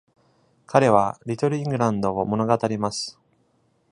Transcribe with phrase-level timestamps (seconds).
[0.65, 3.19] 彼は「リトルイングランド」を物語ます。